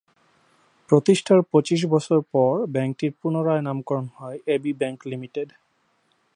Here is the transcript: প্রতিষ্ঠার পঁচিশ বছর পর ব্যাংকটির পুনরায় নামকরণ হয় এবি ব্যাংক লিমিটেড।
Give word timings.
প্রতিষ্ঠার 0.89 1.39
পঁচিশ 1.51 1.81
বছর 1.85 2.17
পর 2.33 2.53
ব্যাংকটির 2.67 3.11
পুনরায় 3.21 3.61
নামকরণ 3.61 4.05
হয় 4.17 4.37
এবি 4.45 4.71
ব্যাংক 4.73 4.99
লিমিটেড। 5.05 5.49